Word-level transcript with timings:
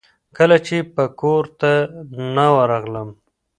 کله 0.37 0.57
چې 0.65 0.77
به 0.93 1.05
کورته 1.19 1.71
نه 2.35 2.45
ورغلم. 2.55 3.09